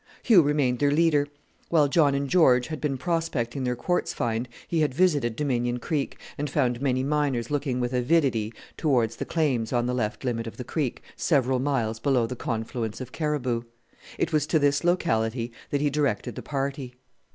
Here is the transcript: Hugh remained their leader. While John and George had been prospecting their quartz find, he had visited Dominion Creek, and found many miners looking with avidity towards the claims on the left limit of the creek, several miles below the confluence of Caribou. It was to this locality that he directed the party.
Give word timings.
Hugh 0.23 0.41
remained 0.41 0.79
their 0.79 0.89
leader. 0.89 1.27
While 1.69 1.87
John 1.87 2.15
and 2.15 2.27
George 2.27 2.69
had 2.69 2.81
been 2.81 2.97
prospecting 2.97 3.65
their 3.65 3.75
quartz 3.75 4.13
find, 4.15 4.49
he 4.67 4.79
had 4.81 4.95
visited 4.95 5.35
Dominion 5.35 5.77
Creek, 5.77 6.17
and 6.39 6.49
found 6.49 6.81
many 6.81 7.03
miners 7.03 7.51
looking 7.51 7.79
with 7.79 7.93
avidity 7.93 8.51
towards 8.77 9.17
the 9.17 9.25
claims 9.25 9.71
on 9.71 9.85
the 9.85 9.93
left 9.93 10.23
limit 10.25 10.47
of 10.47 10.57
the 10.57 10.63
creek, 10.63 11.03
several 11.15 11.59
miles 11.59 11.99
below 11.99 12.25
the 12.25 12.35
confluence 12.35 12.99
of 12.99 13.11
Caribou. 13.11 13.61
It 14.17 14.33
was 14.33 14.47
to 14.47 14.57
this 14.57 14.83
locality 14.83 15.51
that 15.69 15.81
he 15.81 15.91
directed 15.91 16.33
the 16.33 16.41
party. 16.41 16.95